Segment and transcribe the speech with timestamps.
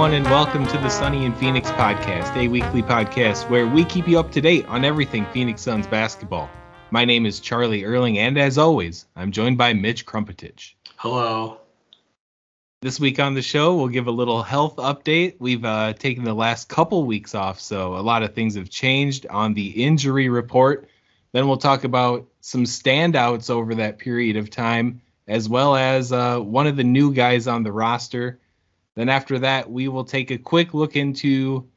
[0.00, 4.08] everyone, and welcome to the Sunny in Phoenix podcast, a weekly podcast where we keep
[4.08, 6.48] you up to date on everything Phoenix Suns basketball.
[6.90, 10.72] My name is Charlie Erling, and as always, I'm joined by Mitch Krumpetich.
[10.96, 11.58] Hello.
[12.80, 15.34] This week on the show, we'll give a little health update.
[15.38, 19.26] We've uh, taken the last couple weeks off, so a lot of things have changed
[19.26, 20.88] on the injury report.
[21.32, 26.38] Then we'll talk about some standouts over that period of time, as well as uh,
[26.38, 28.40] one of the new guys on the roster.
[28.96, 31.68] Then after that, we will take a quick look into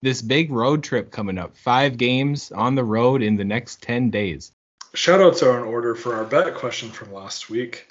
[0.00, 1.56] this big road trip coming up.
[1.56, 4.52] Five games on the road in the next 10 days.
[4.94, 7.88] Shoutouts are in order for our bet question from last week.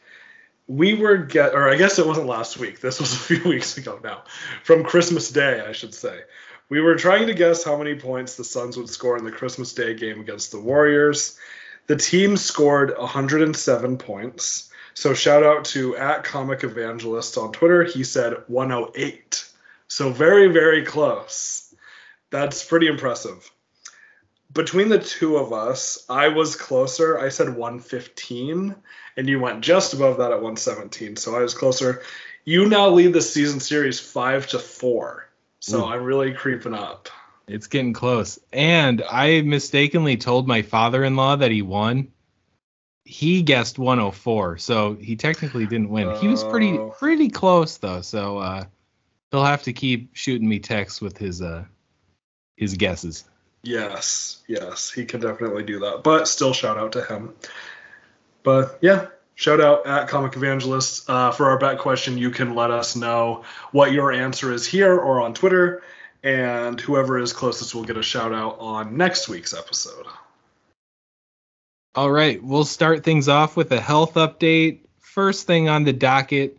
[0.67, 2.79] We were get, or I guess it wasn't last week.
[2.79, 4.23] This was a few weeks ago now,
[4.63, 6.21] from Christmas Day, I should say.
[6.69, 9.73] We were trying to guess how many points the Suns would score in the Christmas
[9.73, 11.37] Day game against the Warriors.
[11.87, 14.70] The team scored 107 points.
[14.93, 17.83] So shout out to at Comic Evangelist on Twitter.
[17.83, 19.47] He said 108.
[19.87, 21.73] So very, very close.
[22.29, 23.49] That's pretty impressive.
[24.53, 27.19] Between the two of us, I was closer.
[27.19, 28.75] I said 115,
[29.15, 31.15] and you went just above that at 117.
[31.15, 32.03] So I was closer.
[32.43, 35.29] You now lead the season series five to four.
[35.59, 35.85] So Ooh.
[35.85, 37.09] I'm really creeping up.
[37.47, 38.39] It's getting close.
[38.51, 42.11] And I mistakenly told my father in law that he won.
[43.11, 46.15] He guessed 104, so he technically didn't win.
[46.15, 46.95] He was pretty Oh.
[46.97, 48.63] pretty close though, so uh,
[49.31, 51.65] he'll have to keep shooting me texts with his uh
[52.55, 53.25] his guesses.
[53.63, 56.03] Yes, yes, he can definitely do that.
[56.03, 57.33] But still, shout out to him.
[58.43, 62.17] But yeah, shout out at Comic Evangelist uh, for our bet question.
[62.17, 63.43] You can let us know
[63.73, 65.83] what your answer is here or on Twitter,
[66.23, 70.05] and whoever is closest will get a shout out on next week's episode.
[71.93, 74.79] All right, we'll start things off with a health update.
[74.99, 76.57] First thing on the docket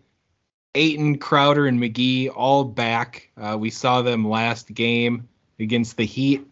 [0.75, 3.31] Ayton, Crowder, and McGee all back.
[3.37, 5.29] Uh, we saw them last game
[5.59, 6.47] against the Heat.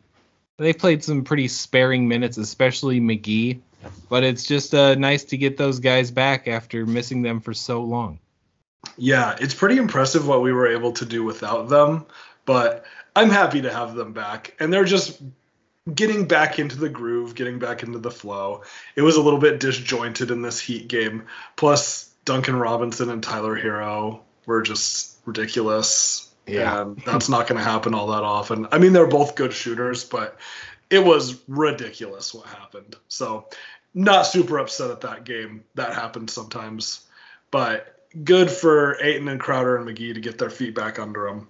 [0.56, 3.60] They played some pretty sparing minutes, especially McGee,
[4.08, 7.82] but it's just uh, nice to get those guys back after missing them for so
[7.82, 8.18] long.
[8.96, 12.06] Yeah, it's pretty impressive what we were able to do without them,
[12.44, 12.84] but
[13.16, 14.54] I'm happy to have them back.
[14.60, 15.20] And they're just
[15.94, 18.62] getting back into the groove, getting back into the flow.
[18.96, 21.24] It was a little bit disjointed in this Heat game.
[21.56, 26.28] Plus, Duncan Robinson and Tyler Herro were just ridiculous.
[26.46, 26.82] Yeah.
[26.82, 28.66] And that's not going to happen all that often.
[28.72, 30.38] I mean, they're both good shooters, but
[30.90, 32.96] it was ridiculous what happened.
[33.08, 33.48] So,
[33.94, 35.64] not super upset at that game.
[35.74, 37.06] That happens sometimes.
[37.50, 41.48] But good for Ayton and Crowder and McGee to get their feet back under them.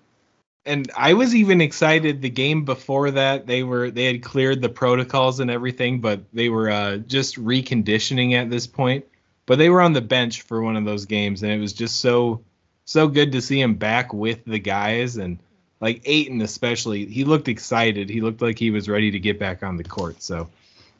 [0.66, 4.68] And I was even excited the game before that they were they had cleared the
[4.68, 9.06] protocols and everything, but they were uh, just reconditioning at this point.
[9.46, 12.00] But they were on the bench for one of those games, and it was just
[12.00, 12.42] so
[12.84, 15.38] so good to see him back with the guys and
[15.80, 17.06] like Ayton especially.
[17.06, 18.10] He looked excited.
[18.10, 20.22] He looked like he was ready to get back on the court.
[20.22, 20.48] So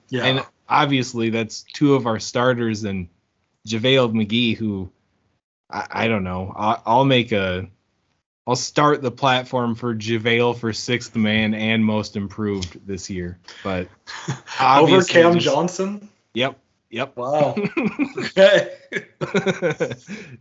[0.09, 0.25] Yeah.
[0.25, 3.09] and obviously that's two of our starters and
[3.69, 4.91] JaVale McGee, who
[5.71, 6.53] I, I don't know.
[6.57, 7.69] I'll, I'll make a
[8.51, 13.39] I'll start the platform for JaVale for sixth man and most improved this year.
[13.63, 13.87] But
[14.61, 16.09] Over Cam just- Johnson?
[16.35, 16.59] Yep.
[16.91, 17.17] Yep.
[17.17, 17.55] Wow.
[18.19, 18.75] okay.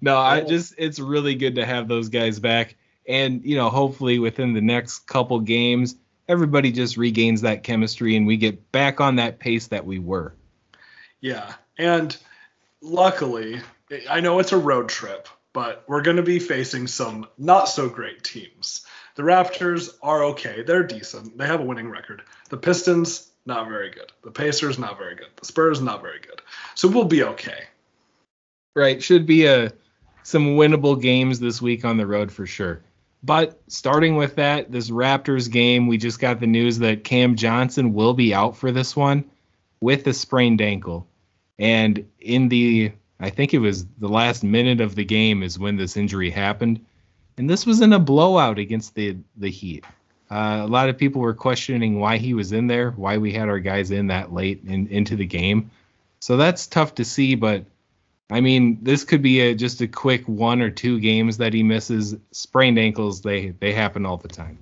[0.01, 2.77] no, I just it's really good to have those guys back.
[3.07, 5.95] And, you know, hopefully within the next couple games,
[6.27, 10.33] everybody just regains that chemistry and we get back on that pace that we were.
[11.21, 11.53] Yeah.
[11.77, 12.17] And
[12.81, 13.61] luckily,
[14.09, 15.29] I know it's a road trip,
[15.59, 18.85] but we're going to be facing some not so great teams.
[19.15, 20.63] The Raptors are okay.
[20.63, 21.38] They're decent.
[21.38, 22.21] They have a winning record.
[22.47, 24.09] The Pistons, not very good.
[24.23, 25.27] The Pacers, not very good.
[25.35, 26.41] The Spurs, not very good.
[26.75, 27.65] So we'll be okay.
[28.73, 29.03] Right.
[29.03, 29.73] Should be a
[30.23, 32.81] some winnable games this week on the road for sure.
[33.21, 37.94] But starting with that, this Raptors game, we just got the news that Cam Johnson
[37.94, 39.25] will be out for this one
[39.81, 41.06] with a sprained ankle.
[41.57, 45.75] And in the, I think it was the last minute of the game is when
[45.75, 46.86] this injury happened.
[47.38, 49.86] And this was in a blowout against the, the Heat.
[50.30, 53.50] Uh, a lot of people were questioning why he was in there, why we had
[53.50, 55.71] our guys in that late in, into the game.
[56.19, 57.66] So that's tough to see, but
[58.30, 61.63] I mean, this could be a, just a quick one or two games that he
[61.63, 62.16] misses.
[62.31, 64.60] Sprained ankles, they they happen all the time.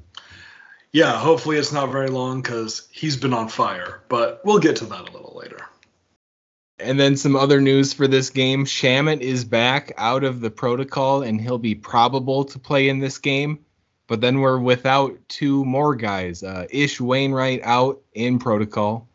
[0.94, 4.86] Yeah, hopefully it's not very long because he's been on fire, but we'll get to
[4.86, 5.68] that a little later.
[6.79, 8.65] And then some other news for this game.
[8.65, 13.18] Shamet is back out of the protocol and he'll be probable to play in this
[13.18, 13.59] game.
[14.06, 16.44] But then we're without two more guys.
[16.44, 19.07] Uh, Ish Wainwright out in protocol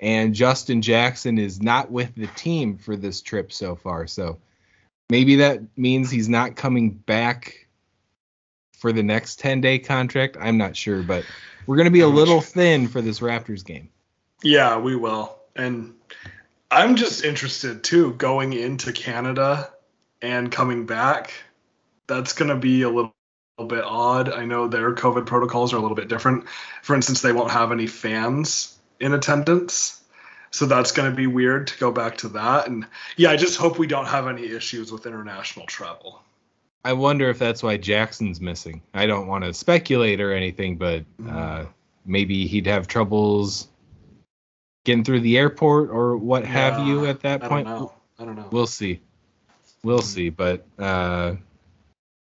[0.00, 4.06] and Justin Jackson is not with the team for this trip so far.
[4.06, 4.38] So
[5.10, 7.66] maybe that means he's not coming back
[8.72, 10.36] for the next 10 day contract.
[10.40, 11.24] I'm not sure, but
[11.66, 13.88] we're going to be a little thin for this Raptors game.
[14.42, 15.36] Yeah, we will.
[15.56, 15.94] And
[16.70, 19.70] I'm just interested too going into Canada
[20.20, 21.32] and coming back.
[22.06, 23.14] That's going to be a little
[23.58, 24.30] bit odd.
[24.30, 26.48] I know their COVID protocols are a little bit different.
[26.82, 30.02] For instance, they won't have any fans in attendance.
[30.50, 32.68] So that's going to be weird to go back to that.
[32.68, 32.86] And
[33.16, 36.22] yeah, I just hope we don't have any issues with international travel.
[36.84, 38.80] I wonder if that's why Jackson's missing.
[38.94, 41.36] I don't want to speculate or anything, but mm-hmm.
[41.36, 41.66] uh,
[42.06, 43.68] maybe he'd have troubles
[44.88, 47.68] getting through the airport or what yeah, have you at that point.
[47.68, 47.92] I don't know.
[48.18, 48.48] I don't know.
[48.50, 49.02] We'll see.
[49.84, 50.06] We'll mm-hmm.
[50.06, 50.30] see.
[50.30, 51.34] But uh,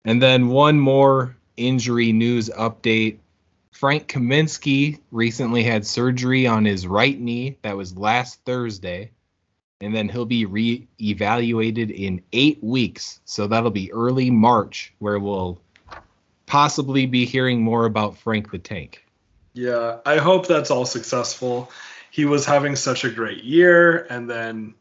[0.03, 3.19] and then one more injury news update.
[3.71, 7.57] Frank Kaminsky recently had surgery on his right knee.
[7.61, 9.11] That was last Thursday.
[9.79, 13.21] And then he'll be re-evaluated in eight weeks.
[13.23, 15.61] So that'll be early March, where we'll
[16.47, 19.05] possibly be hearing more about Frank the Tank.
[19.53, 21.71] Yeah, I hope that's all successful.
[22.17, 24.73] He was having such a great year, and then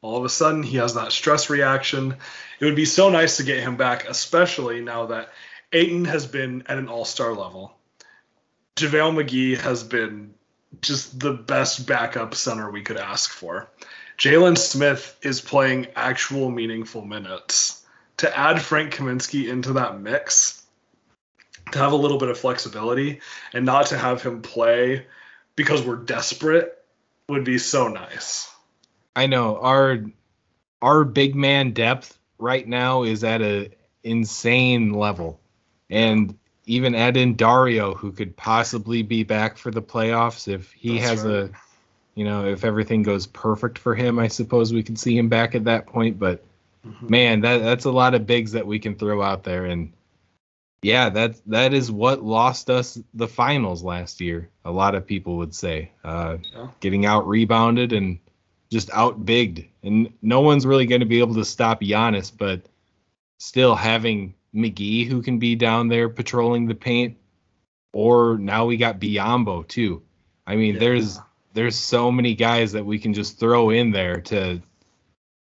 [0.00, 2.14] all of a sudden he has that stress reaction.
[2.60, 5.32] It would be so nice to get him back, especially now that
[5.72, 7.74] Ayton has been at an all-star level.
[8.76, 10.34] JaVale McGee has been
[10.82, 13.68] just the best backup center we could ask for.
[14.16, 17.84] Jalen Smith is playing actual meaningful minutes.
[18.18, 20.62] To add Frank Kaminsky into that mix,
[21.72, 23.20] to have a little bit of flexibility
[23.52, 25.06] and not to have him play
[25.56, 26.82] because we're desperate
[27.28, 28.50] would be so nice.
[29.16, 30.04] I know our
[30.82, 33.70] our big man depth right now is at a
[34.02, 35.40] insane level.
[35.90, 40.98] And even add in Dario, who could possibly be back for the playoffs if he
[40.98, 41.34] That's has right.
[41.34, 41.50] a,
[42.14, 44.18] you know, if everything goes perfect for him.
[44.18, 46.18] I suppose we could see him back at that point.
[46.18, 46.44] But
[46.86, 47.10] mm-hmm.
[47.10, 49.92] man, that that's a lot of bigs that we can throw out there, and
[50.84, 54.50] yeah, that that is what lost us the finals last year.
[54.66, 56.68] A lot of people would say, uh, yeah.
[56.80, 58.18] getting out rebounded and
[58.70, 62.66] just out bigged, and no one's really going to be able to stop Giannis, but
[63.38, 67.16] still having McGee who can be down there patrolling the paint,
[67.94, 70.02] or now we got Biyombo too.
[70.46, 70.80] I mean, yeah.
[70.80, 71.18] there's
[71.54, 74.60] there's so many guys that we can just throw in there to,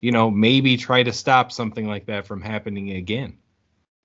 [0.02, 3.38] you know, maybe try to stop something like that from happening again.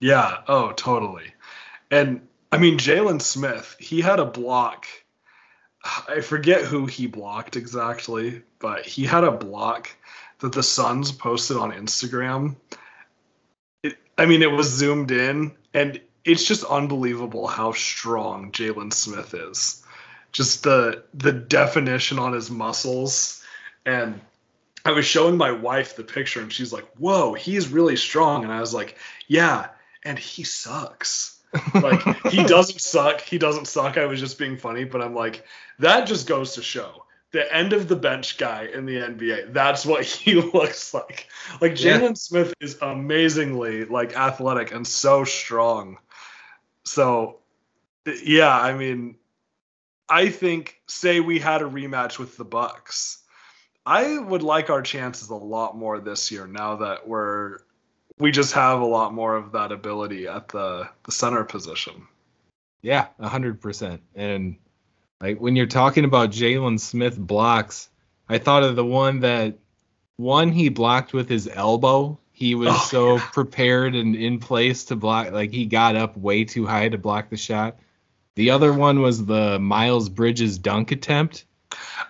[0.06, 0.38] Yeah.
[0.48, 1.34] Oh, totally.
[1.92, 4.86] And I mean, Jalen Smith, he had a block.
[6.08, 9.90] I forget who he blocked exactly, but he had a block
[10.40, 12.56] that the Suns posted on Instagram
[14.18, 19.84] I mean, it was zoomed in, and it's just unbelievable how strong Jalen Smith is.
[20.32, 23.44] Just the the definition on his muscles,
[23.86, 24.20] and
[24.84, 28.52] I was showing my wife the picture, and she's like, "Whoa, he's really strong," and
[28.52, 28.98] I was like,
[29.28, 29.68] "Yeah,"
[30.06, 31.42] and he sucks.
[31.74, 33.22] like he doesn't suck.
[33.22, 33.98] He doesn't suck.
[33.98, 35.46] I was just being funny, but I'm like,
[35.80, 39.52] that just goes to show the end of the bench guy in the NBA.
[39.52, 41.28] That's what he looks like.
[41.60, 42.14] Like Jalen yeah.
[42.14, 45.98] Smith is amazingly like athletic and so strong.
[46.84, 47.40] So
[48.24, 49.16] yeah, I mean,
[50.08, 53.20] I think say we had a rematch with the Bucks.
[53.86, 57.60] I would like our chances a lot more this year now that we're
[58.20, 62.08] we just have a lot more of that ability at the the center position.
[62.82, 64.02] Yeah, a hundred percent.
[64.16, 64.58] And
[65.20, 67.90] like when you're talking about Jalen Smith blocks,
[68.30, 69.58] I thought of the one that
[70.18, 72.20] one he blocked with his elbow.
[72.32, 73.28] He was oh, so yeah.
[73.32, 75.32] prepared and in place to block.
[75.32, 77.78] Like he got up way too high to block the shot.
[78.36, 81.46] The other one was the Miles Bridges dunk attempt.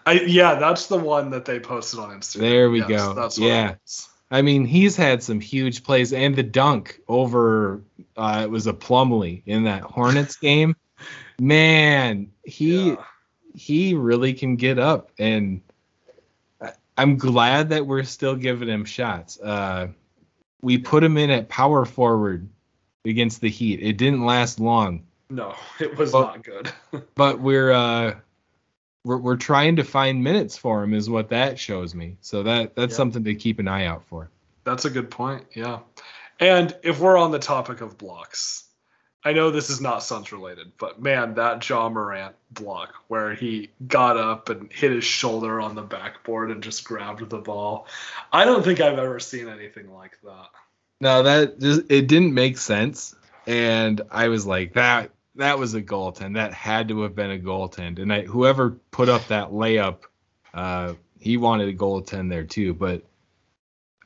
[0.06, 2.40] I yeah, that's the one that they posted on Instagram.
[2.40, 3.30] There we Yes, go.
[3.38, 3.76] Yeah.
[4.36, 7.82] I mean, he's had some huge plays, and the dunk over
[8.18, 10.76] uh, it was a Plumlee in that Hornets game.
[11.40, 12.96] Man, he Yeah.
[13.54, 15.62] he really can get up, and
[16.98, 19.40] I'm glad that we're still giving him shots.
[19.40, 19.88] Uh,
[20.62, 22.50] we put him in at power forward
[23.06, 23.80] against the Heat.
[23.82, 26.72] It didn't last long, No, it was Well- not good.
[27.16, 28.16] but we're uh,
[29.06, 32.18] we're we're trying to find minutes for him, is what that shows me.
[32.22, 32.98] So that that's Yeah.
[32.98, 34.30] something to keep an eye out for.
[34.66, 35.46] That's a good point.
[35.54, 35.80] Yeah.
[36.40, 38.64] And if we're on the topic of blocks,
[39.24, 43.70] I know this is not Suns related, but man, that Ja Morant block where he
[43.88, 47.88] got up and hit his shoulder on the backboard and just grabbed the ball.
[48.32, 50.50] I don't think I've ever seen anything like that.
[51.02, 53.16] No, that just it didn't make sense,
[53.48, 56.36] and I was like, that that was a goaltend.
[56.36, 58.00] That had to have been a goaltend.
[58.00, 60.04] And I, whoever put up that layup,
[60.54, 62.74] uh, he wanted a goaltend there too.
[62.74, 63.04] But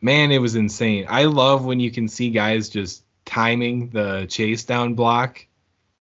[0.02, 1.06] man, it was insane.
[1.08, 5.46] I love when you can see guys just timing the chase down block,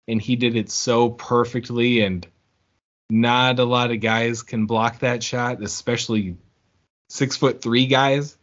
[0.07, 2.01] and he did it so perfectly.
[2.01, 2.27] And
[3.11, 6.37] not a lot of guys can block that shot, especially
[7.11, 8.38] six foot three guys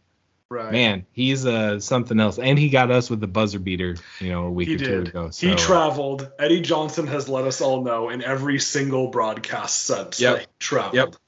[0.48, 0.70] Right.
[0.70, 4.44] man, he's uh something else, and he got us with the buzzer beater, you know,
[4.44, 5.30] a week he or two ago.
[5.30, 6.30] So, He traveled.
[6.38, 10.38] Eddie Johnson has let us all know in every single broadcast since Yep.
[10.38, 11.18] he traveled.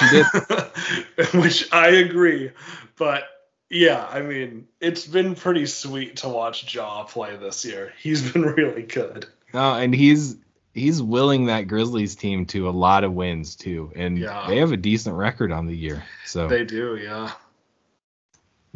[0.00, 0.26] He did.
[1.34, 2.50] Which I agree.
[2.96, 3.22] But
[3.70, 7.92] yeah, I mean, it's been pretty sweet to watch Ja play this year.
[8.00, 9.26] He's been really good.
[9.52, 10.36] no, and he's
[10.72, 14.46] he's willing that Grizzlies team to a lot of wins too, and Yeah.
[14.48, 16.02] they have a decent record on the year.
[16.26, 17.30] So, They do, yeah.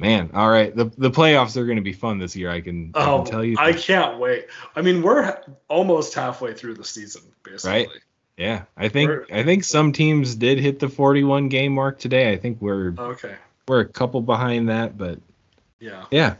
[0.01, 2.51] Man, all right, the the playoffs are going to be fun this year.
[2.51, 3.57] I can, I Oh, can tell you.
[3.59, 4.47] I can't wait.
[4.77, 5.37] I mean, we're
[5.69, 7.71] almost halfway through the season, basically.
[7.71, 7.89] Right.
[8.37, 12.31] yeah, I think We're- I think some teams did hit the 41 game mark today.
[12.33, 13.35] I think we're Okay.
[13.67, 15.19] we're a couple behind that, but
[15.81, 16.05] Yeah.
[16.13, 16.37] Yeah,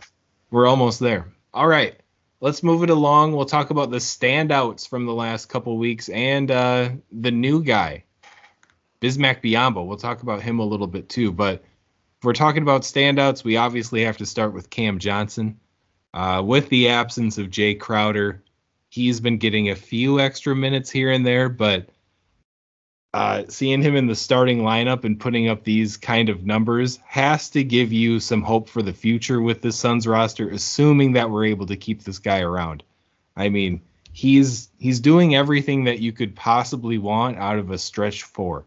[0.53, 1.27] we're almost there.
[1.53, 1.97] All right,
[2.41, 3.33] let's move it along.
[3.33, 8.05] We'll talk about the standouts from the last couple weeks and uh, the new guy,
[9.01, 9.85] Bismack Biyombo.
[9.85, 11.33] We'll talk about him a little bit too.
[11.33, 11.65] But
[12.19, 15.61] if we're talking about standouts, we obviously have to start with Cam Johnson.
[16.13, 18.43] Uh, with the absence of Jae Crowder,
[18.89, 21.91] he's been getting a few extra minutes here and there, but
[23.15, 27.51] uh, seeing him in the starting lineup and putting up these kind of numbers has
[27.51, 31.45] to give you some hope for the future with the Suns roster, assuming that we're
[31.45, 32.83] able to keep this guy around.
[33.37, 33.81] I mean,
[34.13, 38.65] he's he's doing everything that you could possibly want out of a stretch four,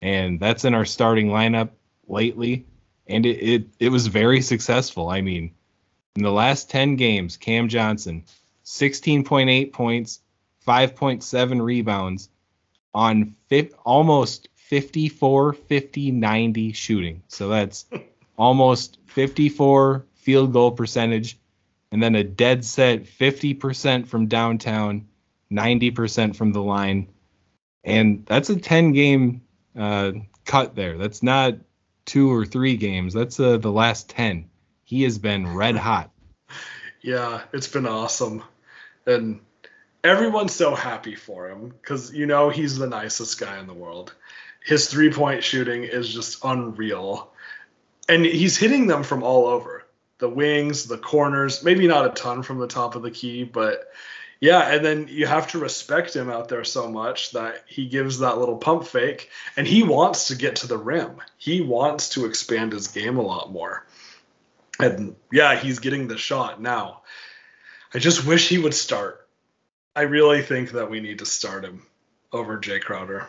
[0.00, 1.70] and that's in our starting lineup
[2.08, 2.64] lately,
[3.08, 5.08] and it it, it was very successful.
[5.08, 5.52] I mean,
[6.16, 8.24] in the last ten games, Cam Johnson,
[8.62, 10.20] sixteen point eight points,
[10.60, 12.28] five point seven rebounds
[12.94, 17.22] on fi- almost 54 50 90 shooting.
[17.28, 17.86] So that's
[18.38, 21.38] almost 54 field goal percentage
[21.92, 25.06] and then a dead set 50% from downtown
[25.52, 27.08] 90% from the line.
[27.84, 29.42] And that's a 10 game
[29.78, 30.12] uh,
[30.44, 30.98] cut there.
[30.98, 31.54] That's not
[32.06, 34.48] two or three games that's uh, the last 10
[34.84, 36.10] he has been red hot
[37.06, 38.42] Yeah, it's been awesome.
[39.06, 39.38] And
[40.02, 44.12] everyone's so happy for him because, you know, he's the nicest guy in the world.
[44.64, 47.30] His three point shooting is just unreal.
[48.08, 49.86] And he's hitting them from all over
[50.18, 53.88] the wings, the corners, maybe not a ton from the top of the key, but
[54.40, 54.74] yeah.
[54.74, 58.38] And then you have to respect him out there so much that he gives that
[58.38, 61.20] little pump fake and he wants to get to the rim.
[61.38, 63.86] He wants to expand his game a lot more.
[64.78, 67.02] And yeah, he's getting the shot now.
[67.94, 69.26] I just wish he would start.
[69.94, 71.86] I really think that we need to start him
[72.30, 73.26] over Jae Crowder.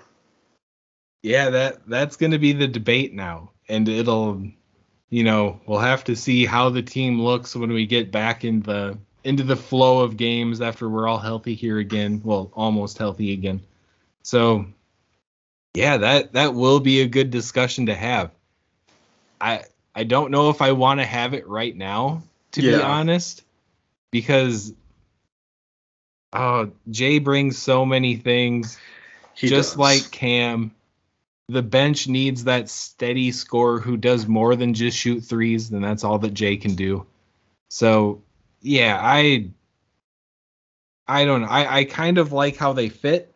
[1.24, 4.44] Yeah, that that's going to be the debate now, and it'll,
[5.10, 8.62] you know, we'll have to see how the team looks when we get back in
[8.62, 12.22] the into the flow of games after we're all healthy here again.
[12.24, 13.60] Well, almost healthy again.
[14.24, 14.66] So,
[15.74, 18.32] yeah, that that will be a good discussion to have.
[19.42, 23.44] I I don't know if I want to have it right now, to be honest,
[24.12, 24.74] because
[26.32, 28.80] oh, Jae brings so many things
[29.34, 29.78] He just does.
[29.78, 30.72] like Cam,
[31.50, 36.06] the bench needs that steady scorer who does more than just shoot threes, and that's
[36.06, 37.06] all that Jae can do.
[37.70, 38.22] So,
[38.62, 39.50] yeah, I
[41.08, 41.48] I don't know.
[41.48, 43.34] I, I kind of like how they fit,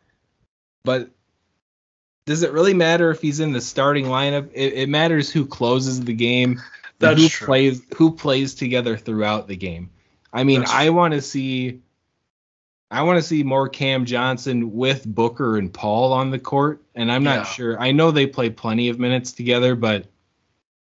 [0.83, 1.09] but
[2.25, 4.49] does it really matter if he's in the starting lineup?
[4.53, 6.61] It, it matters who closes the game,
[6.99, 7.45] That's who true.
[7.47, 9.89] plays who plays together throughout the game.
[10.33, 11.81] I mean, That's I want to see
[12.89, 16.83] I want to see more Cam Johnson with Booker and Paul on the court.
[16.93, 17.43] And I'm not Yeah.
[17.45, 17.79] sure.
[17.79, 20.05] I know they play plenty of minutes together, but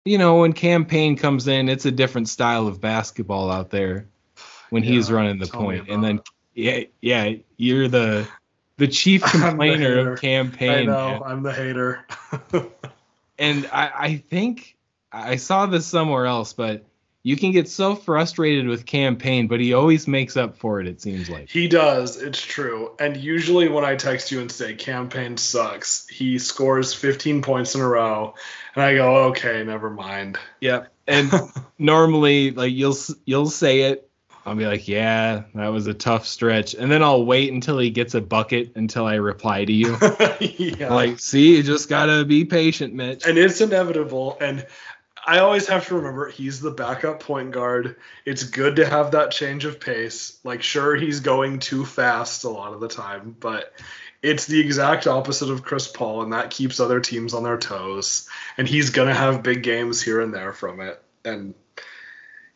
[0.05, 4.09] you know, when Cam Payne comes in, it's a different style of basketball out there
[4.73, 5.88] when he's running the point.
[5.88, 6.21] And then
[6.55, 8.26] yeah, yeah, you're the
[8.79, 11.23] the chief I'm the complainer of Cam I know, man.
[11.25, 12.07] I'm the hater.
[13.38, 14.76] And I, I think
[15.11, 16.85] I saw this somewhere else, but
[17.25, 20.87] you can get so frustrated with Cam Payne, but he always makes up for it,
[20.87, 21.49] it seems like.
[21.49, 22.95] he does, it's true.
[23.00, 27.75] And usually when I text you and say Cam Payne sucks, he scores 15 points
[27.75, 28.35] in a row,
[28.76, 30.38] and I go, okay, never mind.
[30.61, 30.88] Yep.
[31.09, 31.33] And
[31.79, 34.09] normally, like you'll you'll say it,
[34.44, 37.90] I'll be like, yeah, that was a tough stretch, and then I'll wait until he
[37.90, 39.96] gets a bucket until I reply to you.
[40.40, 40.92] yeah.
[40.92, 43.25] Like, see, you just gotta be patient, Mitch.
[43.25, 44.37] and it's inevitable.
[44.40, 44.66] And
[45.25, 47.96] I always have to remember he's the backup point guard.
[48.25, 50.38] It's good to have that change of pace.
[50.42, 53.72] Like, sure, he's going too fast a lot of the time, but
[54.22, 58.28] it's the exact opposite of Chris Paul, and that keeps other teams on their toes.
[58.56, 61.00] And he's gonna have big games here and there from it.
[61.25, 61.54] And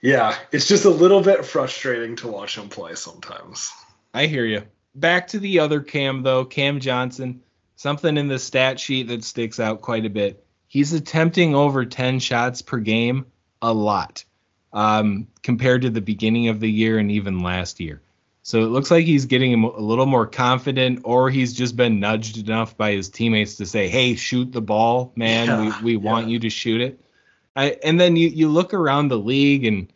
[0.01, 3.71] yeah, it's just a little bit frustrating to watch him play sometimes.
[4.13, 4.63] I hear you.
[4.95, 7.43] Back to the other Cam though, Cam Johnson.
[7.77, 10.45] Something in the stat sheet that sticks out quite a bit.
[10.67, 13.27] He's attempting over 10 shots per game
[13.61, 14.25] a lot
[14.73, 18.01] um, compared to the beginning of the year and even last year.
[18.43, 22.39] So it looks like he's getting a little more confident, or he's just been nudged
[22.39, 25.49] enough by his teammates to say, "Hey, shoot the ball, man.
[25.49, 27.01] Yeah, we we want you to shoot it."
[27.57, 29.91] I, and then you you look around the league and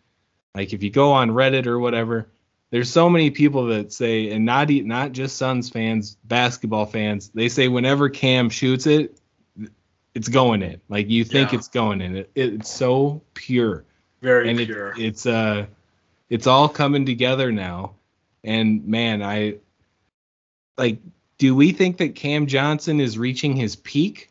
[0.55, 2.29] like if you go on Reddit or whatever,
[2.71, 7.49] there's so many people that say, and not not just Suns fans, basketball fans, they
[7.49, 9.21] say whenever Cam shoots it,
[10.15, 10.81] it's going in.
[10.89, 11.59] Like you think Yeah.
[11.59, 12.17] it's going in.
[12.17, 13.85] It, it's so pure,
[14.23, 14.95] Very and it, pure.
[14.97, 15.67] it's uh,
[16.31, 17.95] it's all coming together now.
[18.43, 19.57] And man, I
[20.79, 20.99] like.
[21.39, 24.30] Do we think that Cam Johnson is reaching his peak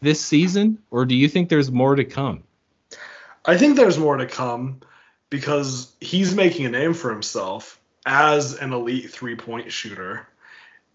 [0.00, 2.44] this season, or do you think there's more to come?
[3.44, 4.80] I think there's more to come
[5.30, 10.26] because he's making a name for himself as an elite three point shooter.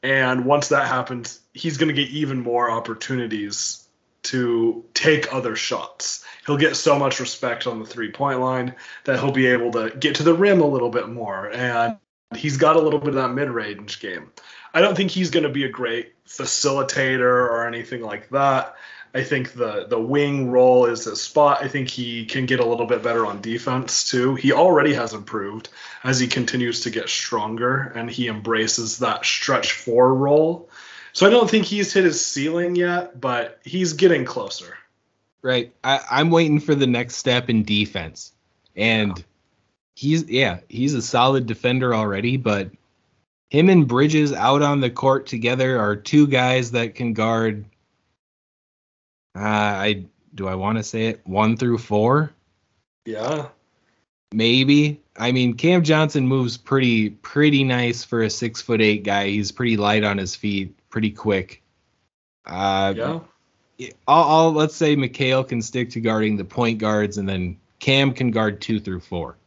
[0.01, 3.87] And once that happens, he's going to get even more opportunities
[4.23, 6.25] to take other shots.
[6.45, 9.91] He'll get so much respect on the three point line that he'll be able to
[9.97, 11.51] get to the rim a little bit more.
[11.51, 11.97] And
[12.35, 14.31] he's got a little bit of that mid range game.
[14.73, 18.75] I don't think he's going to be a great facilitator or anything like that.
[19.15, 21.59] I think the the wing role is his spot.
[21.61, 24.33] I think he can get a little bit better on defense too.
[24.33, 25.69] He already has improved
[26.03, 30.69] as he continues to get stronger and he embraces that stretch four role.
[31.11, 34.75] So I don't think he's hit his ceiling yet, but he's getting closer.
[35.43, 35.71] Right.
[35.83, 38.31] I, I'm waiting for the next step in defense.
[38.75, 39.23] And
[39.93, 42.71] he's yeah, he's a solid defender already, but
[43.53, 47.65] him and Bridges out on the court together are two guys that can guard
[49.37, 51.21] uh I do I want to say it?
[51.25, 52.31] 1 through 4?
[53.05, 53.49] Yeah.
[54.33, 54.99] Maybe.
[55.15, 59.27] I mean, Cam Johnson moves pretty pretty nice for a six foot eight guy.
[59.27, 61.61] He's pretty light on his feet, pretty quick.
[62.47, 63.19] Uh, Yeah.
[64.07, 68.13] I'll, I'll let's say Mikal can stick to guarding the point guards, and then Cam
[68.13, 69.37] can guard two through four.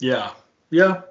[0.00, 0.32] Yeah.
[0.70, 1.02] Yeah.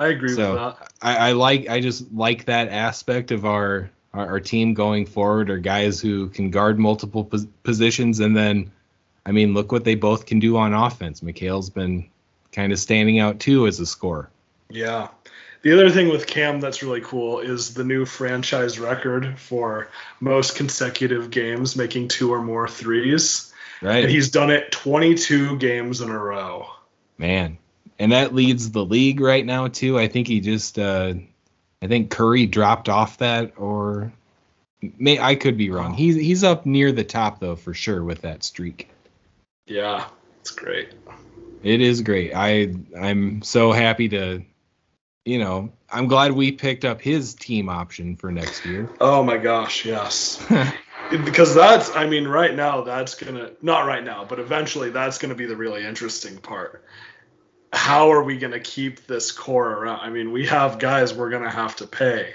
[0.00, 0.92] I agree So- with that.
[1.02, 5.48] I, I like I just like that aspect of our, our our team going forward,
[5.50, 8.70] are guys who can guard multiple pos- positions, and then,
[9.24, 11.22] I mean, look what they both can do on offense.
[11.22, 12.08] Mikal's been
[12.52, 14.28] kind of standing out too as a scorer.
[14.68, 15.08] Yeah.
[15.62, 20.56] The other thing with Cam that's really cool is the new franchise record for most
[20.56, 23.52] consecutive games making two or more threes.
[23.82, 24.04] Right.
[24.04, 26.66] And he's done it 22 games in a row.
[27.18, 27.58] Man,
[28.00, 29.98] and that leads the league right now too.
[29.98, 31.12] I think he just, uh,
[31.82, 34.10] I think Curry dropped off that, or
[34.98, 35.92] may I could be wrong.
[35.92, 38.88] He's he's up near the top though for sure with that streak.
[39.66, 40.06] Yeah,
[40.40, 40.88] it's great.
[41.62, 42.32] It is great.
[42.34, 44.42] I I'm so happy to,
[45.26, 48.88] you know, I'm glad we picked up his team option for next year.
[48.98, 50.42] Oh my gosh, yes.
[51.10, 55.18] because that's, I mean, right now, that's going to, not right now, but eventually that's
[55.18, 56.84] going to be the really interesting part.
[57.72, 60.00] How are we going to keep this core around?
[60.00, 62.34] I mean, we have guys we're going to have to pay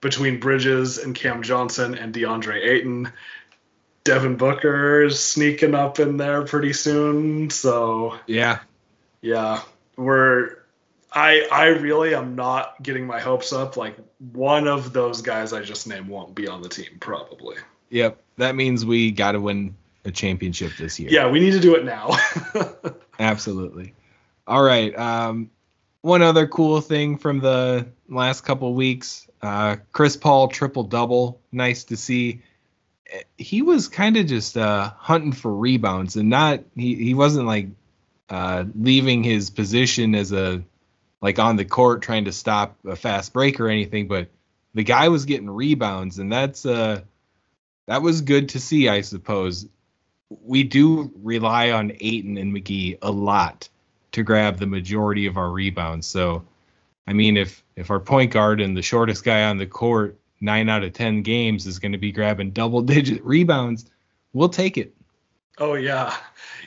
[0.00, 3.12] between Bridges and Cam Johnson and DeAndre Ayton.
[4.04, 7.48] Devin Booker's sneaking up in there pretty soon.
[7.50, 8.60] So, yeah,
[9.22, 9.62] yeah,
[9.96, 10.58] we're
[11.10, 13.76] I I really am not getting my hopes up.
[13.76, 13.96] Like
[14.32, 17.56] one of those guys I just named won't be on the team probably.
[17.88, 18.20] yep.
[18.36, 21.08] That means we got to win a championship this year.
[21.10, 22.10] Yeah, we need to do it now.
[23.18, 23.94] Absolutely.
[24.46, 24.96] All right.
[24.96, 25.50] Um,
[26.02, 31.40] one other cool thing from the last couple weeks, uh, Chris Paul triple double.
[31.50, 32.42] Nice to see.
[33.38, 37.68] He was kind of just uh, hunting for rebounds and not he, he wasn't like
[38.28, 40.62] uh, leaving his position as a
[41.22, 44.28] like on the court trying to stop a fast break or anything, but
[44.74, 47.00] the guy was getting rebounds and that's uh
[47.86, 49.66] that was good to see, I suppose.
[50.28, 53.68] We do rely on Ayton and McGee a lot
[54.14, 56.06] to grab the majority of our rebounds.
[56.06, 56.44] So,
[57.06, 60.68] I mean, if if our point guard and the shortest guy on the court nine
[60.68, 63.90] out of ten games is going to be grabbing double digit rebounds,
[64.32, 64.94] we'll take it.
[65.58, 66.16] Oh yeah,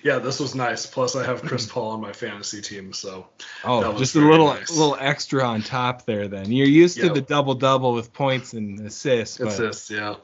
[0.03, 0.19] yeah.
[0.19, 0.85] This was nice.
[0.85, 3.27] Plus, I have Chris Paul on my fantasy team, so
[3.65, 4.71] oh, just a little nice.
[4.71, 6.27] little extra on top there.
[6.27, 7.07] Then you're used yep.
[7.07, 9.39] to the double double with points and assists.
[9.39, 10.15] Assists, yeah.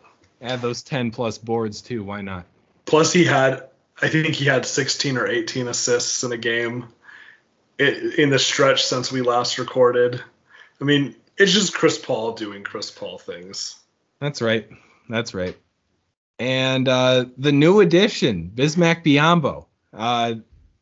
[0.42, 2.04] Add those ten plus boards too.
[2.04, 2.46] Why not?
[2.86, 3.70] Plus, he had
[4.02, 6.88] I think he had 16 or 18 assists in a game
[7.80, 10.22] in the stretch since we last recorded.
[10.80, 13.80] I mean, it's just Chris Paul doing Chris Paul things.
[14.20, 14.70] That's right.
[15.10, 15.58] That's right.
[16.40, 19.66] And uh, the new addition, Bismack Biyombo.
[19.92, 20.36] Uh,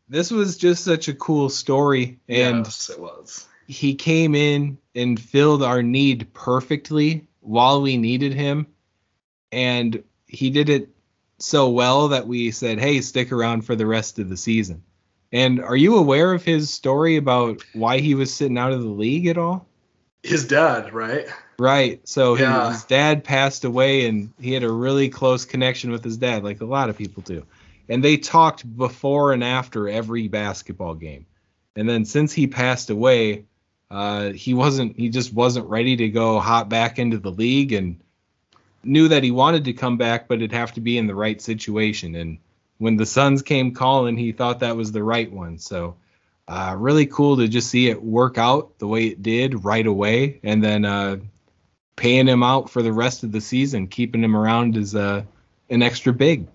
[0.10, 3.48] this was just such a cool story, and yes, it was.
[3.68, 8.68] He came in and filled our need perfectly while we needed him,
[9.52, 10.90] and he did it
[11.40, 14.84] so well that we said, "Hey, stick around for the rest of the season."
[15.32, 18.90] And are you aware of his story about why he was sitting out of the
[18.90, 19.66] league at all?
[20.24, 21.28] His dad, right?
[21.58, 22.08] Right.
[22.08, 22.72] So yeah.
[22.72, 26.62] his, dad passed away, and he had a really close connection with his dad, like
[26.62, 27.46] a lot of people do.
[27.88, 31.26] And they talked before and after every basketball game.
[31.76, 33.46] And then since he passed away,
[33.90, 34.98] uh, he wasn't.
[34.98, 38.00] He just wasn't ready to go hop back into the league, and
[38.84, 41.42] knew that he wanted to come back, but it'd have to be in the right
[41.42, 42.16] situation.
[42.16, 42.38] And
[42.82, 45.60] when the Suns came calling, he thought that was the right one.
[45.60, 45.98] So
[46.48, 50.40] uh, really cool to just see it work out the way it did right away,
[50.42, 51.18] and then uh,
[51.96, 55.22] paying him out for the rest of the season, keeping him around as uh,
[55.70, 56.48] an extra big.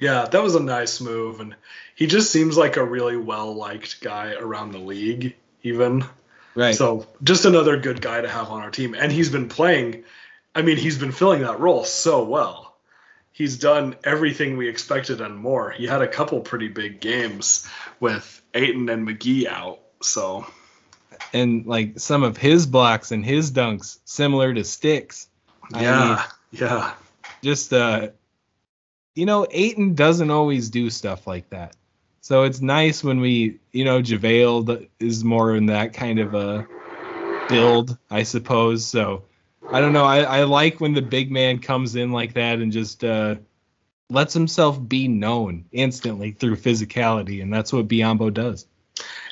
[0.00, 1.54] Yeah, that was a nice move, and
[1.94, 6.04] he just seems like a really well liked guy around the league, even.
[6.56, 6.74] Right.
[6.74, 10.02] So just another good guy to have on our team, and he's been playing.
[10.56, 12.67] I mean, he's been filling that role so well
[13.38, 15.70] he's done everything we expected and more.
[15.70, 17.68] He had a couple pretty big games
[18.00, 19.78] with Ayton and McGee out.
[20.02, 20.44] So
[21.32, 25.28] and like some of his blocks and his dunks similar to sticks.
[25.72, 26.26] Yeah.
[26.50, 26.94] Mean, yeah.
[27.40, 28.08] Just uh
[29.14, 31.76] you know, Ayton doesn't always do stuff like that.
[32.20, 36.66] So it's nice when we, you know, JaVale is more in that kind of a
[37.48, 38.84] build, I suppose.
[38.84, 39.24] So
[39.70, 40.04] I don't know.
[40.04, 43.36] I, I like when the big man comes in like that and just uh,
[44.10, 48.66] lets himself be known instantly through physicality, and that's what Biyombo does.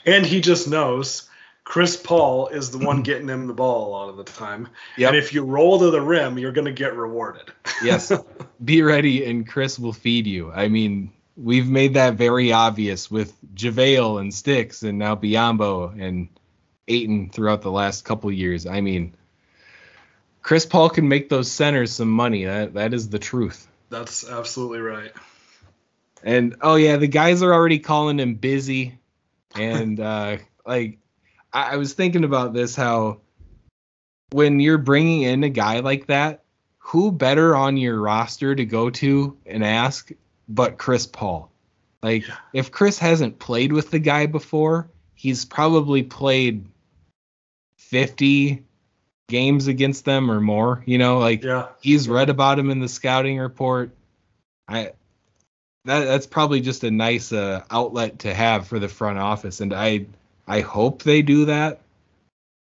[0.04, 1.28] And he just knows
[1.64, 4.68] Chris Paul is the one getting him the ball a lot of the time.
[4.98, 5.08] Yep.
[5.08, 7.52] And if you roll to the rim, you're going to get rewarded.
[7.82, 8.12] yes.
[8.64, 10.52] Be ready, and Chris will feed you.
[10.52, 16.28] I mean, we've made that very obvious with JaVale and Sticks, and now Biyombo and
[16.88, 18.66] Ayton throughout the last couple years.
[18.66, 19.14] I mean,
[20.46, 22.44] Chris Paul can make those centers some money.
[22.44, 23.66] That that is the truth.
[23.90, 25.10] That's absolutely right.
[26.22, 28.96] And oh yeah, the guys are already calling him busy,
[29.56, 30.98] and uh, like
[31.52, 33.22] I, I was thinking about this how
[34.30, 36.44] when you're bringing in a guy like that,
[36.78, 40.12] who better on your roster to go to and ask
[40.48, 41.50] but Chris Paul?
[42.04, 42.36] Like yeah.
[42.52, 46.66] if Chris hasn't played with the guy before, he's probably played
[47.78, 48.62] 50
[49.28, 50.82] games against them or more.
[50.86, 51.68] You know, like yeah.
[51.80, 53.90] he's read about him in the scouting report.
[54.68, 54.92] I
[55.84, 59.72] that that's probably just a nice uh, outlet to have for the front office, and
[59.72, 60.06] I
[60.46, 61.80] I hope they do that.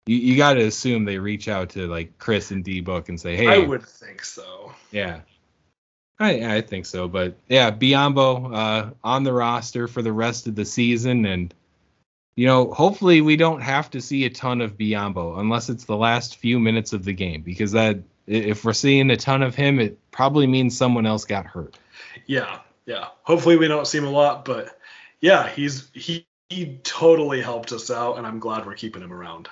[0.06, 3.20] You, you got to assume they reach out to like Chris and D Book and
[3.20, 4.72] say, hey, I would think so.
[4.90, 5.20] Yeah.
[6.20, 10.56] I, I think so, but yeah, Biyombo uh, on the roster for the rest of
[10.56, 11.54] the season, and
[12.38, 15.96] you know, hopefully we don't have to see a ton of Biyombo unless it's the
[15.96, 17.98] last few minutes of the game because that
[18.28, 21.76] if we're seeing a ton of him, it probably means someone else got hurt.
[22.26, 23.08] Yeah, yeah.
[23.24, 24.78] Hopefully we don't see him a lot, but
[25.20, 29.48] yeah, he's he he totally helped us out, and I'm glad we're keeping him around.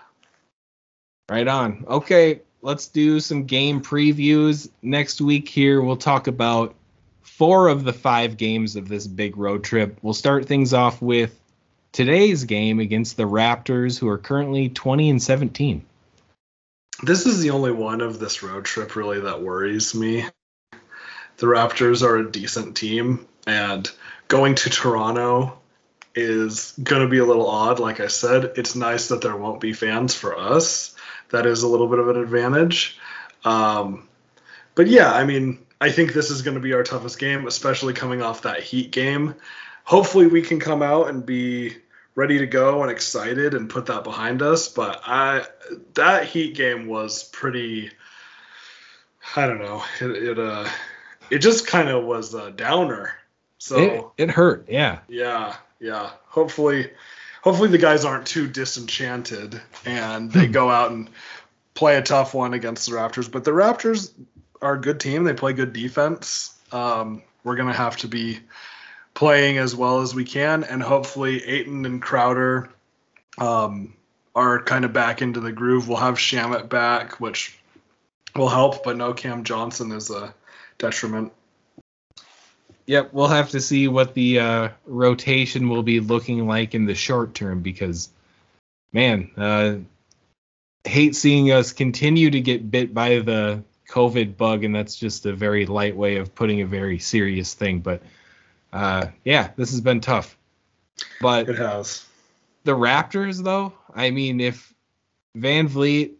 [1.29, 1.87] Right on.
[1.89, 5.49] Okay, let's do some game previews next week.
[5.49, 6.77] Here we'll talk about
[7.23, 9.99] four of the five games of this big road trip.
[10.03, 11.37] We'll start things off with
[11.97, 15.83] today's game against the Raptors, who are currently 20 and 17.
[17.03, 20.27] This is the only one of this road trip really that worries me.
[21.39, 23.91] The Raptors are a decent team, and
[24.29, 25.59] going to Toronto
[26.15, 27.81] is going to be a little odd.
[27.81, 30.95] Like I said, it's nice that there won't be fans for us.
[31.31, 32.99] That is a little bit of an advantage.
[33.43, 34.07] Um,
[34.75, 37.95] but yeah, I mean, I think this is going to be our toughest game, especially
[37.95, 39.35] coming off that Heat game.
[39.85, 41.77] Hopefully, we can come out and be
[42.17, 44.69] ready to go and excited and put that behind us.
[44.69, 45.47] But I
[45.95, 47.93] that Heat game was pretty.
[49.37, 49.85] I don't know.
[50.01, 50.69] It it uh,
[51.31, 53.13] it just kind of was a downer.
[53.59, 54.67] So it, it hurt.
[54.69, 55.01] Yeah.
[55.09, 56.11] Yeah, yeah.
[56.27, 56.91] Hopefully,
[57.43, 61.11] hopefully the guys aren't too disenchanted and they go out and
[61.75, 63.31] play a tough one against the Raptors.
[63.31, 64.13] But the Raptors
[64.63, 65.25] are a good team.
[65.25, 66.55] They play good defense.
[66.73, 68.41] Um, we're gonna have to be
[69.17, 72.69] playing as well as we can, and hopefully Ayton and Crowder
[73.39, 73.95] um,
[74.35, 75.89] are kind of back into the groove.
[75.89, 77.59] We'll have Shamet back, which
[78.37, 80.35] will help, but no Cam Johnson is a
[80.79, 81.33] detriment.
[82.85, 86.95] Yep, we'll have to see what the uh, rotation will be looking like in the
[86.95, 88.11] short term because,
[88.93, 89.77] man, uh,
[90.85, 95.33] hate seeing us continue to get bit by the COVID bug, and that's just a
[95.33, 97.81] very light way of putting a very serious thing.
[97.81, 98.03] But
[98.73, 100.37] uh, yeah, this has been tough.
[101.21, 102.05] But it has.
[102.65, 104.75] The Raptors, though, I mean, if
[105.37, 106.15] VanVleet,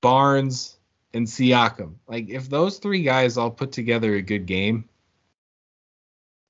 [0.00, 0.76] Barnes,
[1.14, 4.88] and Siakam, like if those three guys all put together a good game,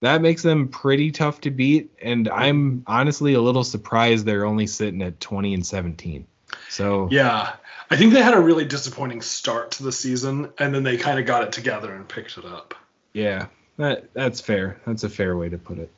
[0.01, 1.91] that makes them pretty tough to beat.
[2.01, 6.27] And I'm honestly a little surprised they're only sitting at 20 and 17.
[6.69, 7.55] So yeah,
[7.91, 11.19] I think they had a really disappointing start to the season, and then they kind
[11.19, 12.75] of got it together and picked it up.
[13.13, 14.81] Yeah, that that's fair.
[14.87, 15.91] That's a fair way to put it.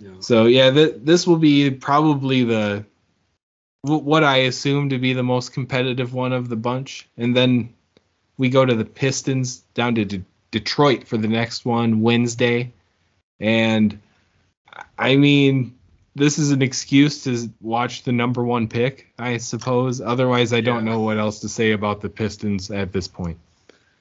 [0.00, 0.10] Yeah.
[0.20, 2.84] So yeah, th- this will be probably the
[3.84, 7.72] w- what I assume to be the most competitive one of the bunch, and then
[8.38, 12.72] we go to the Pistons down to D- Detroit for the next one Wednesday,
[13.40, 13.98] and
[14.98, 15.76] I mean
[16.16, 20.00] this is an excuse to watch the number one pick, I suppose.
[20.00, 23.38] Otherwise, I don't know what else to say about the Pistons at this point.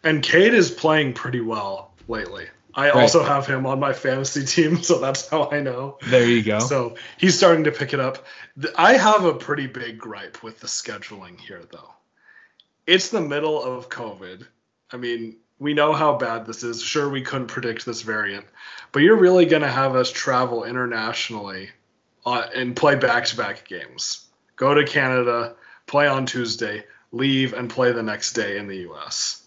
[0.02, 2.46] And Cade is playing pretty well lately.
[2.76, 2.96] I Right.
[3.04, 5.98] also have him on my fantasy team, so that's how I know.
[6.06, 6.60] There you go.
[6.60, 8.26] So he's starting to pick it up.
[8.76, 11.94] I have a pretty big gripe with the scheduling here, though.
[12.86, 14.46] It's the middle of COVID.
[14.92, 16.82] I mean, we know how bad this is.
[16.82, 18.46] Sure, we couldn't predict this variant,
[18.92, 21.70] but you're really going to have us travel internationally
[22.26, 24.28] uh, and play back to back games.
[24.58, 25.56] Go to Canada,
[25.88, 29.44] play on Tuesday, leave, and play the next day in the US.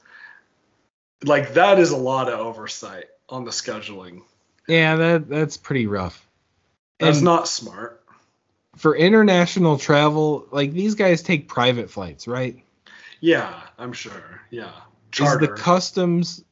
[1.23, 4.23] Like, that is a lot of oversight on the scheduling.
[4.67, 6.27] yeah, that that's pretty rough.
[6.99, 8.03] That's And- not smart.
[8.77, 12.63] for international travel, like these guys take private flights, right?
[13.21, 14.41] Yeah, I'm sure.
[14.51, 14.71] Yeah.
[15.19, 16.45] Is the customs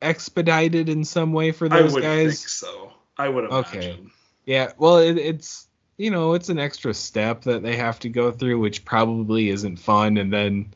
[0.00, 2.38] expedited in some way for I those would guys?
[2.40, 2.92] think so.
[3.16, 3.78] I would imagine.
[3.80, 3.98] Okay.
[4.46, 5.66] Yeah, well, it, it's
[5.98, 9.76] you know it's an extra step that they have to go through, which probably isn't
[9.78, 10.16] fun.
[10.16, 10.72] And then,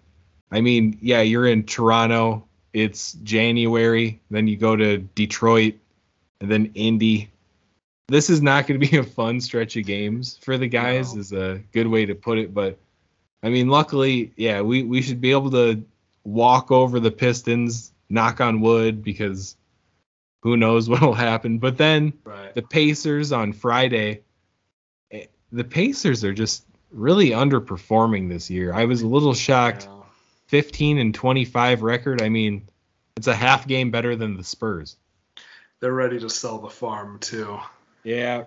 [0.50, 2.46] I mean, yeah, you're in Toronto.
[2.72, 4.20] It's January.
[4.30, 5.74] Then you go to Detroit,
[6.40, 7.28] and then Indy.
[8.08, 11.14] This is not going to be a fun stretch of games for the guys.
[11.14, 11.20] No.
[11.20, 12.52] Is a good way to put it.
[12.52, 12.78] But
[13.42, 15.82] I mean, luckily, yeah, we we should be able to
[16.24, 17.92] walk over the Pistons.
[18.08, 19.56] Knock on wood, because
[20.42, 21.58] who knows what'll happen.
[21.58, 22.54] But then Right.
[22.54, 24.20] the Pacers on Friday.
[25.10, 28.74] eh, The Pacers are just really underperforming this year.
[28.74, 29.86] I was a little shocked.
[29.88, 30.01] Yeah.
[30.48, 32.22] 15 and 25 record.
[32.22, 32.68] I mean,
[33.16, 34.96] it's a half game better than the Spurs.
[35.80, 37.58] They're ready to sell the farm too.
[38.04, 38.44] Yeah.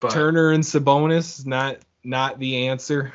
[0.00, 3.12] But Turner and Sabonis not not the answer.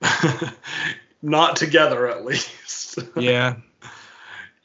[1.22, 2.98] not together at least.
[3.16, 3.56] Yeah.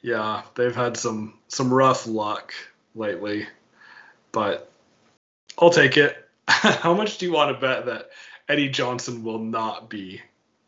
[0.02, 2.54] yeah, they've had some some rough luck
[2.94, 3.46] lately.
[4.32, 4.70] But
[5.58, 6.16] I'll take it.
[6.48, 8.10] How much do you want to bet that
[8.48, 10.20] Eddie Johnson will not be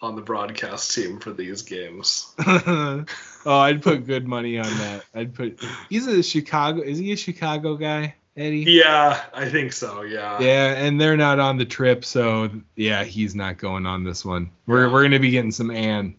[0.02, 2.34] on the broadcast team for these games?
[2.46, 3.04] oh,
[3.46, 5.04] I'd put good money on that.
[5.14, 6.82] I'd put He's a Chicago.
[6.82, 8.64] Is he a Chicago guy, Eddie?
[8.66, 10.02] Yeah, I think so.
[10.02, 10.40] Yeah.
[10.40, 14.50] Yeah, and they're not on the trip, so yeah, he's not going on this one.
[14.66, 14.92] We're Yeah.
[14.92, 16.16] we're gonna be getting some Ann.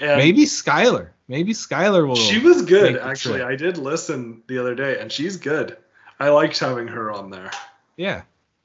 [0.00, 1.10] And Maybe Skylar.
[1.28, 2.16] Maybe Skylar will.
[2.16, 3.42] she was good actually.
[3.42, 5.76] I did listen the other day, and she's good.
[6.18, 7.50] I liked having her on there.
[7.96, 8.22] Yeah.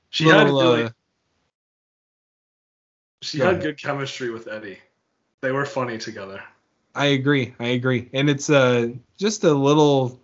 [0.09, 0.89] She had Little, really, uh,
[3.21, 3.63] she go had ahead.
[3.63, 4.79] good chemistry with Eddie.
[5.41, 6.43] They were funny together.
[6.93, 7.53] I agree.
[7.59, 8.09] I agree.
[8.13, 10.19] And it's uh just a little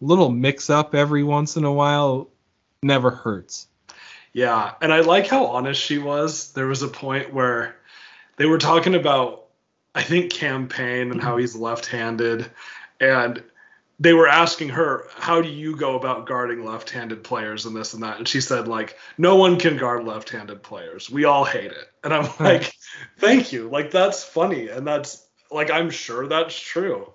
[0.00, 2.28] little mix up every once in a while
[2.82, 3.68] never hurts.
[4.32, 6.52] Yeah, and I like how honest she was.
[6.52, 7.76] There was a point where
[8.36, 9.46] they were talking about,
[9.94, 12.48] I think, Cam Payne and how he's left-handed,
[13.00, 13.42] and
[14.00, 18.02] they were asking her, "How do you go about guarding left-handed players and this and
[18.02, 21.10] that?" And she said, "Like no one can guard left-handed players.
[21.10, 22.72] We all hate it." And I'm like,
[23.18, 23.68] "Thank you.
[23.68, 27.12] Like that's funny, and that's like I'm sure that's true."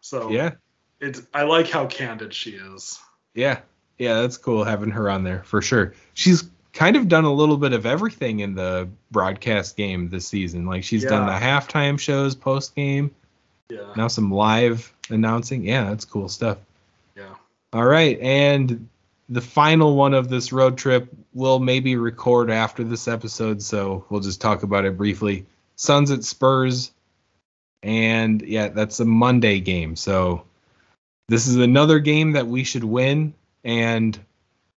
[0.00, 0.52] So Yeah.
[1.00, 2.98] it's I like how candid she is.
[3.34, 3.58] Yeah.
[3.98, 5.94] Yeah, that's cool having her on there for sure.
[6.14, 10.64] She's kind of done a little bit of everything in the broadcast game this season.
[10.64, 13.10] Like she's done the halftime shows, post game,
[13.68, 15.64] Yeah, now some live announcing.
[15.64, 16.58] Yeah, that's cool stuff.
[17.16, 17.34] yeah.
[17.72, 18.88] All right, and
[19.28, 24.20] the final one of this road trip we'll maybe record after this episode, so we'll
[24.20, 25.46] just talk about it briefly.
[25.76, 26.90] Suns at Spurs,
[27.82, 29.96] and yeah, that's a Monday game.
[29.96, 30.44] So
[31.28, 34.18] this is another game that we should win, and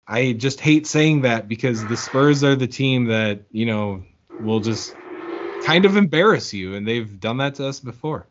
[0.07, 4.03] I just hate saying that because the Spurs are the team that you know
[4.41, 4.95] will just
[5.65, 8.27] kind of embarrass you, and they've done that to us before.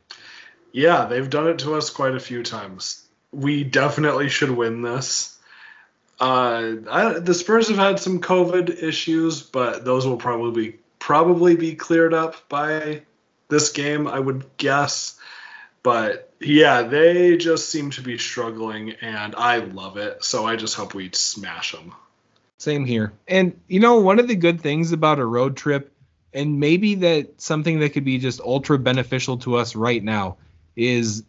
[0.72, 3.06] Yeah, they've done it to us quite a few times.
[3.32, 5.38] We definitely should win this.
[6.20, 11.76] Uh, I, the Spurs have had some COVID issues, but those will probably probably be
[11.76, 13.04] cleared up by
[13.48, 15.18] this game, I would guess.
[15.82, 20.24] But yeah, they just seem to be struggling, and I love it.
[20.24, 21.94] So I just hope we smash them.
[22.58, 23.14] Same here.
[23.28, 25.94] And you know, one of the good things about a road trip,
[26.34, 30.38] and maybe that something that could be just ultra beneficial to us right now,
[30.80, 31.24] is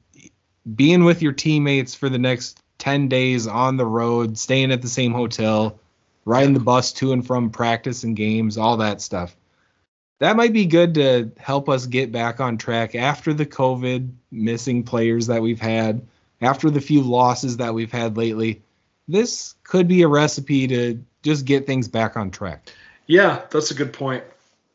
[0.75, 4.89] being with your teammates for the next 10 days on the road, staying at the
[4.89, 5.79] same hotel,
[6.25, 9.37] riding the bus to and from practice and games, all that stuff.
[10.21, 14.85] That might be good to help us get back on track after the COVID missing
[14.85, 16.07] players that we've had,
[16.41, 18.63] after the few losses that we've had lately.
[19.09, 22.71] This could be a recipe to just get things back on track.
[23.07, 24.23] Yeah, that's a good point.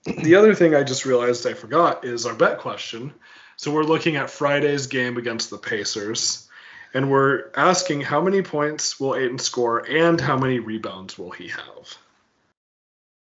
[0.03, 3.13] The other thing I just realized I forgot is our bet question.
[3.57, 6.47] So we're looking at Friday's game against the Pacers,
[6.93, 11.47] and we're asking how many points will Ayton score and how many rebounds will he
[11.49, 11.97] have.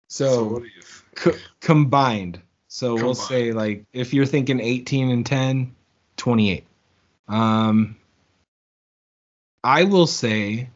[0.09, 1.09] So, what do you think?
[1.15, 2.41] co- combined.
[2.67, 5.75] So we'll say like if you're thinking 18 and 10,
[6.17, 6.65] 28.
[7.27, 7.95] Um
[9.63, 10.69] I will say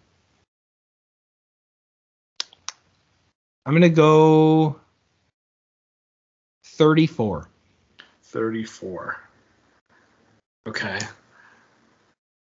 [3.65, 4.75] I'm going to go
[6.65, 7.47] 34.
[8.23, 9.22] 34.
[10.67, 10.99] Okay.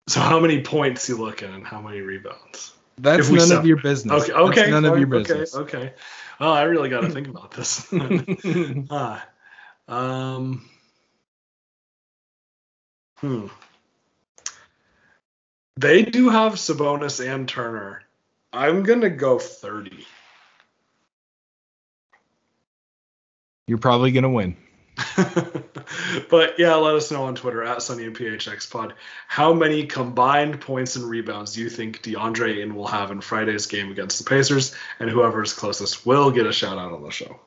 [0.08, 2.74] So how many points you looking and how many rebounds?
[2.98, 4.24] That's none sep- of your business.
[4.24, 4.56] Okay, okay.
[4.56, 5.56] That's none of your business.
[5.56, 5.94] Okay, okay.
[6.40, 7.88] Oh, I really got to think about this.
[8.90, 9.28] ah,
[9.88, 10.70] um,
[13.18, 13.48] hmm.
[15.78, 18.04] They do have Sabonis and Turner.
[18.54, 20.06] I'm gonna go 30.
[23.68, 24.58] You're probably going to win.
[26.30, 28.94] but yeah, let us know on Twitter at Sunny and PHX Pod.
[29.28, 33.68] How many combined points and rebounds do you think DeAndre Ayton will have in Friday's
[33.68, 34.76] game against the Pacers?
[35.00, 37.40] And whoever is closest will get a shout out on the show.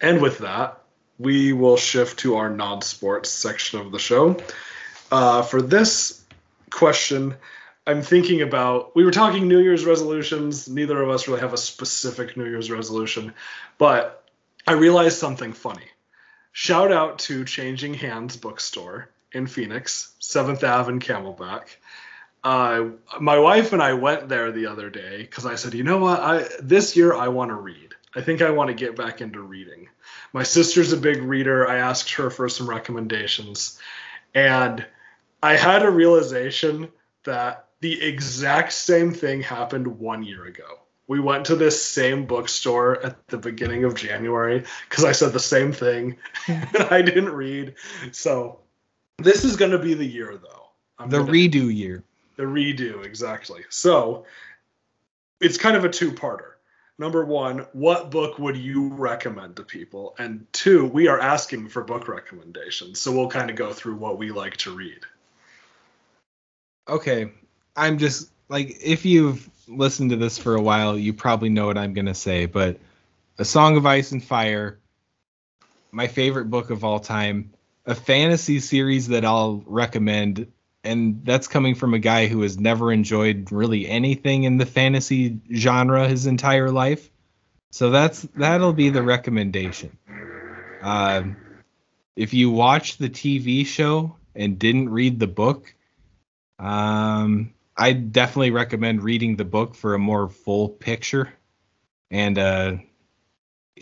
[0.00, 0.80] And with that,
[1.18, 4.36] we will shift to our non sports section of the show.
[5.12, 6.24] Uh, for this
[6.70, 7.36] question,
[7.86, 10.68] I'm thinking about we were talking New Year's resolutions.
[10.68, 13.34] Neither of us really have a specific New Year's resolution,
[13.78, 14.23] but
[14.66, 15.86] I realized something funny.
[16.52, 21.66] Shout out to Changing Hands Bookstore in Phoenix, 7th Ave and Camelback.
[22.42, 25.98] Uh, my wife and I went there the other day because I said, you know
[25.98, 27.94] what, I this year I want to read.
[28.14, 29.88] I think I want to get back into reading.
[30.32, 31.68] My sister's a big reader.
[31.68, 33.80] I asked her for some recommendations,
[34.34, 34.86] and
[35.42, 36.90] I had a realization
[37.24, 40.83] that the exact same thing happened one year ago.
[41.06, 45.40] We went to this same bookstore at the beginning of January because I said the
[45.40, 46.16] same thing
[46.48, 47.74] and I didn't read.
[48.12, 48.60] So
[49.18, 50.66] this is going to be the year, though.
[50.98, 52.02] I'm The gonna- redo year.
[52.36, 53.64] the redo, exactly.
[53.68, 54.24] So
[55.40, 56.52] it's kind of a two parter.
[56.96, 60.14] Number one, what book would you recommend to people?
[60.18, 63.00] And two, we are asking for book recommendations.
[63.00, 65.00] So we'll kind of go through what we like to read.
[66.88, 67.30] okay
[67.76, 71.78] i'm just like if you've listened to this for a while you probably know what
[71.78, 72.78] i'm to say but
[73.38, 74.78] a song of ice and fire
[75.90, 77.52] my favorite book of all time
[77.86, 80.46] a fantasy series that i'll recommend
[80.84, 85.40] and that's coming from a guy who has never enjoyed really anything in the fantasy
[85.52, 87.10] genre his entire life.
[87.70, 89.96] So that's that'll be the recommendation.
[90.82, 91.36] Um,
[92.14, 95.74] if you watch the tv show and didn't read the book
[96.58, 101.32] um, I definitely recommend reading the book for a more full picture.
[102.10, 102.76] And uh,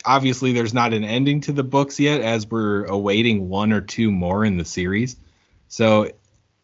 [0.04, 4.10] obviously, there's not an ending to the books yet, as we're awaiting one or two
[4.10, 5.16] more in the series.
[5.68, 6.10] So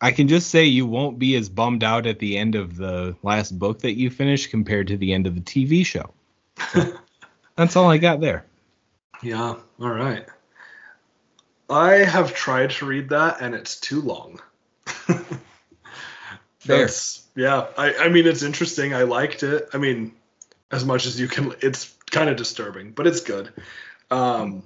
[0.01, 3.17] I can just say you won't be as bummed out at the end of the
[3.23, 6.15] last book that you finished compared to the end of the TV show.
[6.73, 6.99] So,
[7.57, 8.45] that's all I got there.
[9.23, 9.57] Yeah.
[9.81, 10.27] All right.
[11.69, 14.41] I have tried to read that and it's too long.
[16.59, 16.79] Fair.
[17.37, 17.67] yeah.
[17.77, 18.95] I, I mean, it's interesting.
[18.95, 19.69] I liked it.
[19.73, 20.13] I mean,
[20.71, 23.51] as much as you can, it's kind of disturbing, but it's good.
[24.11, 24.65] Um,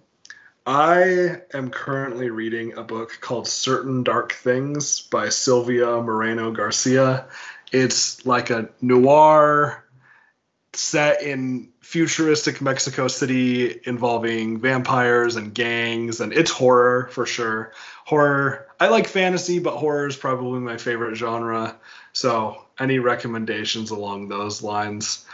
[0.65, 7.27] I am currently reading a book called Certain Dark Things by Silvia Moreno Garcia.
[7.73, 9.82] It's like a noir
[10.75, 17.73] set in futuristic Mexico City involving vampires and gangs, and it's horror for sure.
[18.05, 18.69] Horror.
[18.81, 21.77] I like fantasy, but horror is probably my favorite genre.
[22.13, 25.25] So, any recommendations along those lines?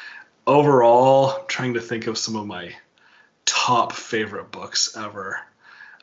[0.47, 2.74] Overall, I'm trying to think of some of my
[3.45, 5.41] top favorite books ever.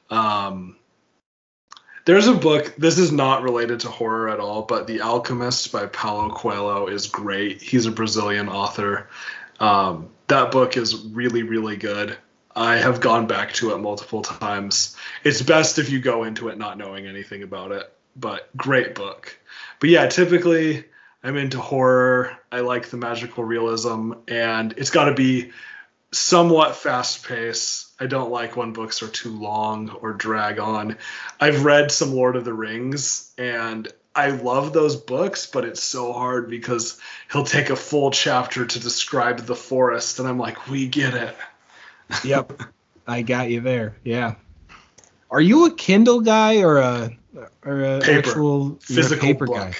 [0.09, 0.77] Um,
[2.05, 5.87] there's a book, this is not related to horror at all, but The Alchemist by
[5.87, 7.61] Paulo Coelho is great.
[7.61, 9.09] He's a Brazilian author.
[9.59, 12.15] Um, that book is really, really good.
[12.55, 14.95] I have gone back to it multiple times.
[15.23, 19.37] It's best if you go into it not knowing anything about it, but great book.
[19.79, 20.85] But yeah, typically
[21.23, 22.37] I'm into horror.
[22.51, 25.51] I like the magical realism, and it's got to be
[26.15, 27.91] somewhat fast pace.
[27.99, 30.97] I don't like when books are too long or drag on.
[31.39, 36.13] I've read some Lord of the Rings and I love those books, but it's so
[36.13, 36.99] hard because
[37.31, 41.35] he'll take a full chapter to describe the forest and I'm like, "We get it."
[42.23, 42.61] Yep.
[43.07, 43.95] I got you there.
[44.03, 44.35] Yeah.
[45.31, 47.11] Are you a Kindle guy or a
[47.63, 48.29] or a Paper.
[48.29, 49.55] actual Physical paper book.
[49.55, 49.73] guy?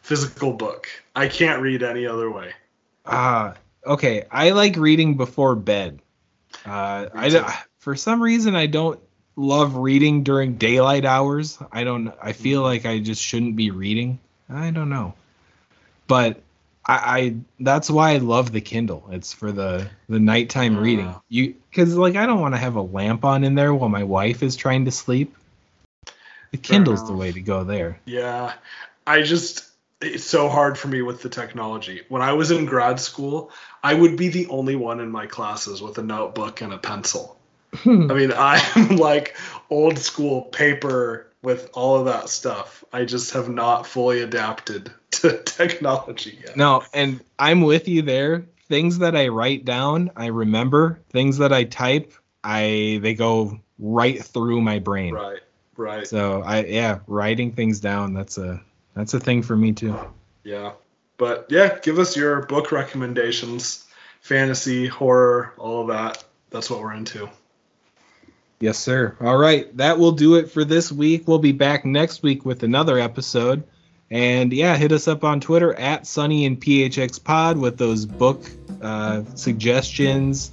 [0.00, 0.88] Physical book.
[1.16, 2.52] I can't read any other way.
[3.04, 3.54] Ah,
[3.86, 4.24] okay.
[4.30, 6.00] I like reading before bed.
[6.64, 9.00] Uh, I for some reason I don't
[9.36, 11.58] love reading during daylight hours.
[11.72, 12.12] I don't.
[12.22, 12.62] I feel Mm-hmm.
[12.62, 14.18] like I just shouldn't be reading.
[14.48, 15.14] I don't know,
[16.06, 16.42] but
[16.84, 19.08] I, I that's why I love the Kindle.
[19.10, 21.14] It's for the the nighttime reading.
[21.14, 21.22] Ah.
[21.28, 24.04] You because like I don't want to have a lamp on in there while my
[24.04, 25.34] wife is trying to sleep.
[26.52, 28.00] The Kindle's the way to go there.
[28.04, 28.54] Yeah.
[29.06, 29.71] I just
[30.02, 32.02] it's so hard for me with the technology.
[32.08, 33.50] When I was in grad school,
[33.82, 37.38] I would be the only one in my classes with a notebook and a pencil.
[37.74, 38.10] Hmm.
[38.10, 39.36] I mean, I'm like
[39.70, 42.84] old school paper with all of that stuff.
[42.92, 46.56] I just have not fully adapted to technology yet.
[46.56, 48.46] No, and I'm with you there.
[48.68, 51.00] Things that I write down, I remember.
[51.10, 55.14] Things that I type, I they go right through my brain.
[55.14, 55.40] Right,
[55.76, 56.06] right.
[56.06, 58.62] So I yeah, writing things down, that's a
[58.94, 59.98] that's a thing for me too.
[60.44, 60.72] Yeah.
[61.18, 63.86] But yeah, give us your book recommendations
[64.22, 66.24] fantasy, horror, all of that.
[66.50, 67.28] That's what we're into.
[68.60, 69.16] Yes, sir.
[69.20, 71.26] All right, that will do it for this week.
[71.26, 73.64] We'll be back next week with another episode.
[74.10, 78.44] And yeah, hit us up on Twitter at Sunny and PHX Pod with those book
[78.80, 80.52] uh, suggestions,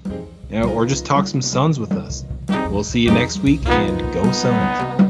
[0.50, 2.26] you know, or just talk some Suns with us.
[2.72, 5.09] We'll see you next week and go Suns.